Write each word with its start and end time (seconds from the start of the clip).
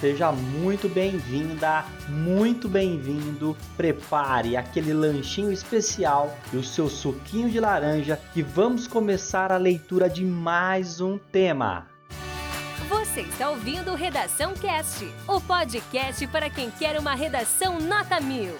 Seja 0.00 0.32
muito 0.32 0.88
bem-vinda, 0.88 1.84
muito 2.08 2.70
bem-vindo. 2.70 3.54
Prepare 3.76 4.56
aquele 4.56 4.94
lanchinho 4.94 5.52
especial 5.52 6.34
e 6.54 6.56
o 6.56 6.64
seu 6.64 6.88
suquinho 6.88 7.50
de 7.50 7.60
laranja 7.60 8.18
que 8.32 8.42
vamos 8.42 8.86
começar 8.88 9.52
a 9.52 9.58
leitura 9.58 10.08
de 10.08 10.24
mais 10.24 11.02
um 11.02 11.18
tema. 11.18 11.86
Você 12.88 13.20
está 13.20 13.50
ouvindo 13.50 13.94
Redação 13.94 14.54
Cast, 14.54 15.06
o 15.28 15.38
podcast 15.38 16.26
para 16.28 16.48
quem 16.48 16.70
quer 16.70 16.98
uma 16.98 17.14
redação 17.14 17.78
nota 17.78 18.18
mil. 18.20 18.54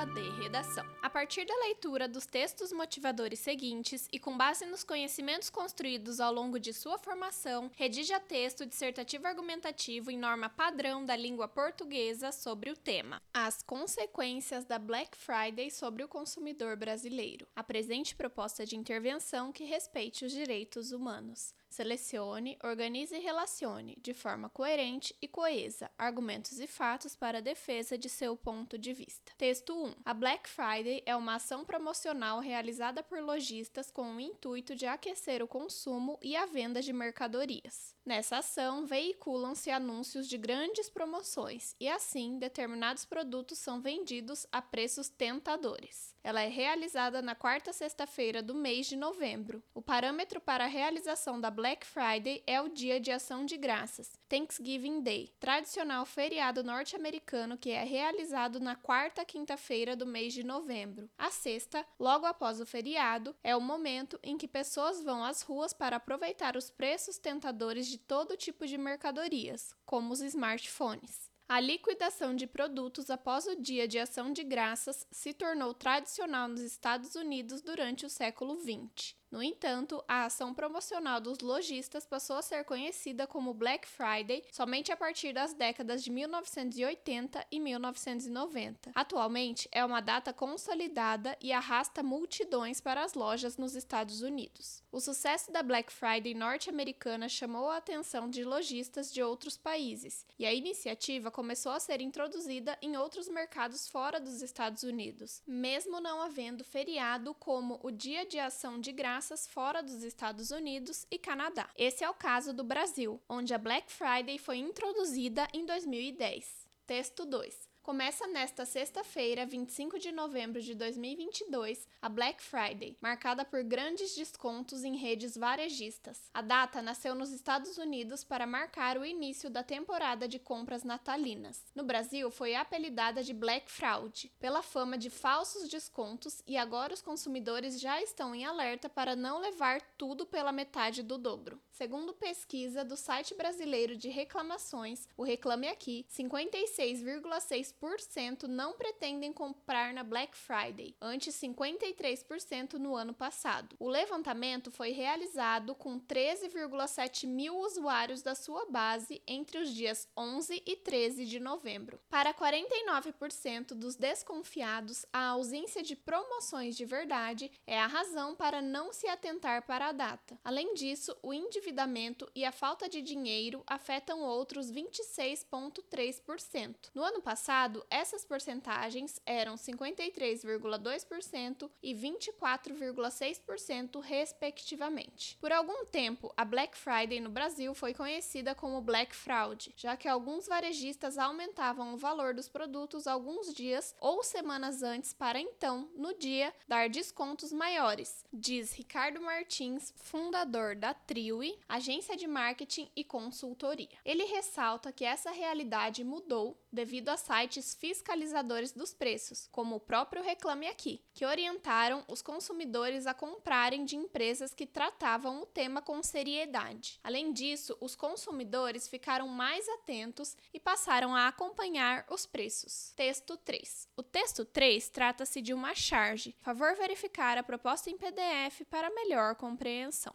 Proposta 0.00 0.14
de 0.14 0.30
redação. 0.40 0.86
A 1.02 1.10
partir 1.10 1.44
da 1.44 1.54
leitura 1.56 2.08
dos 2.08 2.24
textos 2.24 2.72
motivadores 2.72 3.38
seguintes 3.38 4.08
e 4.10 4.18
com 4.18 4.34
base 4.34 4.64
nos 4.64 4.82
conhecimentos 4.82 5.50
construídos 5.50 6.20
ao 6.20 6.32
longo 6.32 6.58
de 6.58 6.72
sua 6.72 6.96
formação, 6.96 7.70
redija 7.76 8.18
texto 8.18 8.64
dissertativo 8.64 9.26
argumentativo 9.26 10.10
em 10.10 10.18
norma 10.18 10.48
padrão 10.48 11.04
da 11.04 11.14
língua 11.14 11.46
portuguesa 11.46 12.32
sobre 12.32 12.70
o 12.70 12.76
tema: 12.76 13.20
As 13.34 13.62
consequências 13.62 14.64
da 14.64 14.78
Black 14.78 15.14
Friday 15.18 15.70
sobre 15.70 16.02
o 16.02 16.08
consumidor 16.08 16.76
brasileiro. 16.76 17.46
Apresente 17.54 18.16
proposta 18.16 18.64
de 18.64 18.76
intervenção 18.76 19.52
que 19.52 19.64
respeite 19.64 20.24
os 20.24 20.32
direitos 20.32 20.92
humanos. 20.92 21.52
Selecione, 21.70 22.58
organize 22.64 23.16
e 23.16 23.20
relacione, 23.20 23.96
de 24.02 24.12
forma 24.12 24.50
coerente 24.50 25.14
e 25.22 25.28
coesa, 25.28 25.88
argumentos 25.96 26.58
e 26.58 26.66
fatos 26.66 27.14
para 27.14 27.38
a 27.38 27.40
defesa 27.40 27.96
de 27.96 28.08
seu 28.08 28.36
ponto 28.36 28.76
de 28.76 28.92
vista. 28.92 29.32
Texto 29.38 29.72
1. 29.72 29.94
A 30.04 30.12
Black 30.12 30.48
Friday 30.48 31.00
é 31.06 31.14
uma 31.14 31.36
ação 31.36 31.64
promocional 31.64 32.40
realizada 32.40 33.04
por 33.04 33.20
lojistas 33.20 33.88
com 33.88 34.16
o 34.16 34.20
intuito 34.20 34.74
de 34.74 34.84
aquecer 34.84 35.44
o 35.44 35.48
consumo 35.48 36.18
e 36.20 36.34
a 36.34 36.44
venda 36.44 36.82
de 36.82 36.92
mercadorias. 36.92 37.94
Nessa 38.04 38.38
ação, 38.38 38.84
veiculam-se 38.84 39.70
anúncios 39.70 40.28
de 40.28 40.36
grandes 40.36 40.90
promoções 40.90 41.76
e, 41.78 41.88
assim, 41.88 42.38
determinados 42.40 43.04
produtos 43.04 43.58
são 43.58 43.80
vendidos 43.80 44.44
a 44.50 44.60
preços 44.60 45.08
tentadores. 45.08 46.16
Ela 46.24 46.42
é 46.42 46.48
realizada 46.48 47.22
na 47.22 47.36
quarta 47.36 47.72
sexta-feira 47.72 48.42
do 48.42 48.54
mês 48.54 48.86
de 48.86 48.96
novembro. 48.96 49.62
O 49.72 49.80
parâmetro 49.80 50.40
para 50.40 50.64
a 50.64 50.68
realização 50.68 51.40
da 51.40 51.50
Black 51.60 51.84
Friday 51.84 52.42
é 52.46 52.58
o 52.58 52.70
Dia 52.70 52.98
de 52.98 53.12
Ação 53.12 53.44
de 53.44 53.58
Graças, 53.58 54.18
Thanksgiving 54.30 55.02
Day, 55.02 55.30
tradicional 55.38 56.06
feriado 56.06 56.64
norte-americano 56.64 57.58
que 57.58 57.68
é 57.68 57.84
realizado 57.84 58.58
na 58.58 58.74
quarta 58.74 59.26
quinta-feira 59.26 59.94
do 59.94 60.06
mês 60.06 60.32
de 60.32 60.42
novembro. 60.42 61.10
A 61.18 61.30
sexta, 61.30 61.84
logo 61.98 62.24
após 62.24 62.62
o 62.62 62.64
feriado, 62.64 63.36
é 63.44 63.54
o 63.54 63.60
momento 63.60 64.18
em 64.22 64.38
que 64.38 64.48
pessoas 64.48 65.02
vão 65.02 65.22
às 65.22 65.42
ruas 65.42 65.74
para 65.74 65.96
aproveitar 65.96 66.56
os 66.56 66.70
preços 66.70 67.18
tentadores 67.18 67.86
de 67.88 67.98
todo 67.98 68.38
tipo 68.38 68.66
de 68.66 68.78
mercadorias, 68.78 69.74
como 69.84 70.14
os 70.14 70.22
smartphones. 70.22 71.28
A 71.46 71.60
liquidação 71.60 72.34
de 72.34 72.46
produtos 72.46 73.10
após 73.10 73.46
o 73.46 73.54
Dia 73.54 73.86
de 73.86 73.98
Ação 73.98 74.32
de 74.32 74.42
Graças 74.42 75.06
se 75.10 75.34
tornou 75.34 75.74
tradicional 75.74 76.48
nos 76.48 76.62
Estados 76.62 77.16
Unidos 77.16 77.60
durante 77.60 78.06
o 78.06 78.08
século 78.08 78.58
XX. 78.58 79.19
No 79.30 79.40
entanto, 79.40 80.02
a 80.08 80.24
ação 80.24 80.52
promocional 80.52 81.20
dos 81.20 81.38
lojistas 81.38 82.04
passou 82.04 82.36
a 82.36 82.42
ser 82.42 82.64
conhecida 82.64 83.28
como 83.28 83.54
Black 83.54 83.86
Friday 83.86 84.42
somente 84.50 84.90
a 84.90 84.96
partir 84.96 85.32
das 85.32 85.54
décadas 85.54 86.02
de 86.02 86.10
1980 86.10 87.46
e 87.48 87.60
1990. 87.60 88.90
Atualmente, 88.92 89.68
é 89.70 89.84
uma 89.84 90.00
data 90.00 90.32
consolidada 90.32 91.36
e 91.40 91.52
arrasta 91.52 92.02
multidões 92.02 92.80
para 92.80 93.04
as 93.04 93.14
lojas 93.14 93.56
nos 93.56 93.76
Estados 93.76 94.20
Unidos. 94.20 94.82
O 94.90 95.00
sucesso 95.00 95.52
da 95.52 95.62
Black 95.62 95.92
Friday 95.92 96.34
norte-americana 96.34 97.28
chamou 97.28 97.70
a 97.70 97.76
atenção 97.76 98.28
de 98.28 98.42
lojistas 98.42 99.12
de 99.12 99.22
outros 99.22 99.56
países, 99.56 100.26
e 100.40 100.44
a 100.44 100.52
iniciativa 100.52 101.30
começou 101.30 101.70
a 101.70 101.78
ser 101.78 102.00
introduzida 102.00 102.76
em 102.82 102.96
outros 102.96 103.28
mercados 103.28 103.86
fora 103.86 104.18
dos 104.18 104.42
Estados 104.42 104.82
Unidos, 104.82 105.40
mesmo 105.46 106.00
não 106.00 106.20
havendo 106.20 106.64
feriado 106.64 107.32
como 107.34 107.78
o 107.84 107.92
Dia 107.92 108.26
de 108.26 108.40
Ação 108.40 108.80
de 108.80 108.90
Graça 108.90 109.19
fora 109.48 109.82
dos 109.82 110.02
Estados 110.02 110.50
Unidos 110.50 111.06
e 111.10 111.18
Canadá. 111.18 111.68
Esse 111.76 112.02
é 112.02 112.08
o 112.08 112.14
caso 112.14 112.54
do 112.54 112.64
Brasil, 112.64 113.20
onde 113.28 113.52
a 113.52 113.58
Black 113.58 113.92
Friday 113.92 114.38
foi 114.38 114.56
introduzida 114.56 115.46
em 115.52 115.66
2010. 115.66 116.66
Texto 116.86 117.26
2. 117.26 117.69
Começa 117.82 118.26
nesta 118.26 118.66
sexta-feira, 118.66 119.46
25 119.46 119.98
de 119.98 120.12
novembro 120.12 120.60
de 120.60 120.74
2022, 120.74 121.88
a 122.02 122.10
Black 122.10 122.42
Friday, 122.42 122.94
marcada 123.00 123.42
por 123.42 123.64
grandes 123.64 124.14
descontos 124.14 124.84
em 124.84 124.96
redes 124.96 125.34
varejistas. 125.34 126.28
A 126.34 126.42
data 126.42 126.82
nasceu 126.82 127.14
nos 127.14 127.32
Estados 127.32 127.78
Unidos 127.78 128.22
para 128.22 128.46
marcar 128.46 128.98
o 128.98 129.04
início 129.04 129.48
da 129.48 129.62
temporada 129.62 130.28
de 130.28 130.38
compras 130.38 130.84
natalinas. 130.84 131.64
No 131.74 131.82
Brasil, 131.82 132.30
foi 132.30 132.54
apelidada 132.54 133.24
de 133.24 133.32
Black 133.32 133.72
Fraud, 133.72 134.30
pela 134.38 134.62
fama 134.62 134.98
de 134.98 135.08
falsos 135.08 135.66
descontos, 135.66 136.42
e 136.46 136.58
agora 136.58 136.92
os 136.92 137.00
consumidores 137.00 137.80
já 137.80 138.00
estão 138.02 138.34
em 138.34 138.44
alerta 138.44 138.90
para 138.90 139.16
não 139.16 139.40
levar 139.40 139.80
tudo 139.96 140.26
pela 140.26 140.52
metade 140.52 141.02
do 141.02 141.16
dobro. 141.16 141.58
Segundo 141.70 142.12
pesquisa 142.12 142.84
do 142.84 142.94
site 142.94 143.34
brasileiro 143.34 143.96
de 143.96 144.10
reclamações, 144.10 145.08
o 145.16 145.22
Reclame 145.22 145.66
Aqui, 145.66 146.04
56,6% 146.10 147.69
3% 147.72 148.44
não 148.44 148.74
pretendem 148.74 149.32
comprar 149.32 149.92
na 149.92 150.02
Black 150.02 150.36
Friday, 150.36 150.94
antes 151.00 151.34
53% 151.36 152.74
no 152.74 152.94
ano 152.94 153.14
passado. 153.14 153.76
O 153.78 153.88
levantamento 153.88 154.70
foi 154.70 154.90
realizado 154.90 155.74
com 155.74 156.00
13,7 156.00 157.26
mil 157.26 157.56
usuários 157.58 158.22
da 158.22 158.34
sua 158.34 158.66
base 158.66 159.22
entre 159.26 159.58
os 159.58 159.74
dias 159.74 160.08
11 160.16 160.62
e 160.66 160.76
13 160.76 161.26
de 161.26 161.40
novembro. 161.40 162.00
Para 162.08 162.34
49% 162.34 163.74
dos 163.74 163.96
desconfiados, 163.96 165.04
a 165.12 165.28
ausência 165.28 165.82
de 165.82 165.96
promoções 165.96 166.76
de 166.76 166.84
verdade 166.84 167.50
é 167.66 167.78
a 167.78 167.86
razão 167.86 168.34
para 168.34 168.62
não 168.62 168.92
se 168.92 169.08
atentar 169.08 169.66
para 169.66 169.88
a 169.88 169.92
data. 169.92 170.38
Além 170.44 170.74
disso, 170.74 171.16
o 171.22 171.32
endividamento 171.32 172.30
e 172.34 172.44
a 172.44 172.52
falta 172.52 172.88
de 172.88 173.02
dinheiro 173.02 173.62
afetam 173.66 174.22
outros 174.22 174.70
26,3%. 174.70 176.90
No 176.94 177.02
ano 177.02 177.20
passado, 177.20 177.59
essas 177.90 178.24
porcentagens 178.24 179.20
eram 179.26 179.54
53,2% 179.54 181.70
e 181.82 181.94
24,6%, 181.94 184.00
respectivamente. 184.00 185.36
Por 185.40 185.52
algum 185.52 185.84
tempo, 185.84 186.32
a 186.36 186.44
Black 186.44 186.76
Friday 186.76 187.20
no 187.20 187.30
Brasil 187.30 187.74
foi 187.74 187.94
conhecida 187.94 188.54
como 188.54 188.80
Black 188.80 189.14
Fraud, 189.14 189.72
já 189.76 189.96
que 189.96 190.08
alguns 190.08 190.46
varejistas 190.46 191.18
aumentavam 191.18 191.94
o 191.94 191.96
valor 191.96 192.34
dos 192.34 192.48
produtos 192.48 193.06
alguns 193.06 193.52
dias 193.52 193.94
ou 194.00 194.22
semanas 194.22 194.82
antes 194.82 195.12
para 195.12 195.40
então, 195.40 195.90
no 195.94 196.14
dia, 196.14 196.54
dar 196.66 196.88
descontos 196.88 197.52
maiores, 197.52 198.24
diz 198.32 198.72
Ricardo 198.72 199.20
Martins, 199.20 199.92
fundador 199.96 200.76
da 200.76 200.94
Triwi, 200.94 201.58
agência 201.68 202.16
de 202.16 202.26
marketing 202.26 202.90
e 202.94 203.04
consultoria. 203.04 203.98
Ele 204.04 204.24
ressalta 204.24 204.92
que 204.92 205.04
essa 205.04 205.30
realidade 205.30 206.04
mudou 206.04 206.56
devido 206.72 207.08
a 207.08 207.16
sites 207.16 207.74
fiscalizadores 207.74 208.72
dos 208.72 208.92
preços, 208.92 209.48
como 209.50 209.76
o 209.76 209.80
próprio 209.80 210.22
Reclame 210.22 210.68
Aqui, 210.68 211.02
que 211.12 211.26
orientaram 211.26 212.04
os 212.08 212.22
consumidores 212.22 213.06
a 213.06 213.14
comprarem 213.14 213.84
de 213.84 213.96
empresas 213.96 214.54
que 214.54 214.66
tratavam 214.66 215.42
o 215.42 215.46
tema 215.46 215.82
com 215.82 216.02
seriedade. 216.02 216.98
Além 217.02 217.32
disso, 217.32 217.76
os 217.80 217.94
consumidores 217.94 218.88
ficaram 218.88 219.28
mais 219.28 219.68
atentos 219.68 220.36
e 220.52 220.60
passaram 220.60 221.14
a 221.14 221.28
acompanhar 221.28 222.06
os 222.10 222.26
preços. 222.26 222.92
Texto 222.96 223.36
3. 223.36 223.88
O 223.96 224.02
texto 224.02 224.44
3 224.44 224.88
trata-se 224.88 225.40
de 225.42 225.52
uma 225.52 225.74
charge. 225.74 226.36
Favor 226.40 226.74
verificar 226.76 227.36
a 227.36 227.42
proposta 227.42 227.90
em 227.90 227.98
PDF 227.98 228.62
para 228.68 228.90
melhor 228.90 229.34
compreensão. 229.34 230.14